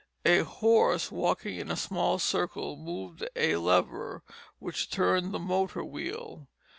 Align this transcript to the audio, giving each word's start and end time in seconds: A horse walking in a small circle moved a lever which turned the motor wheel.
A 0.25 0.39
horse 0.39 1.11
walking 1.11 1.57
in 1.59 1.69
a 1.69 1.75
small 1.75 2.17
circle 2.17 2.75
moved 2.75 3.23
a 3.35 3.57
lever 3.57 4.23
which 4.57 4.89
turned 4.89 5.31
the 5.31 5.37
motor 5.37 5.83
wheel. 5.85 6.47